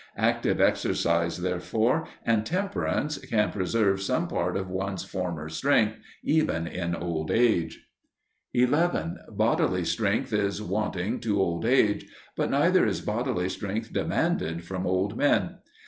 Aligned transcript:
Active 0.17 0.59
exercise, 0.59 1.37
therefore, 1.43 2.07
and 2.25 2.43
temperance 2.43 3.19
can 3.19 3.51
preserve 3.51 4.01
some 4.01 4.27
part 4.27 4.57
of 4.57 4.67
one's 4.67 5.03
former 5.03 5.47
strength 5.47 5.97
even 6.23 6.65
in 6.65 6.95
old 6.95 7.29
age. 7.29 7.85
11. 8.51 9.19
Bodily 9.29 9.85
strength 9.85 10.33
is 10.33 10.59
wanting 10.59 11.19
to 11.19 11.39
old 11.39 11.65
age; 11.67 12.07
but 12.35 12.49
neither 12.49 12.83
is 12.83 12.99
bodily 12.99 13.47
strength 13.47 13.93
demanded 13.93 14.63
from 14.63 14.87
old 14.87 15.15
men. 15.15 15.57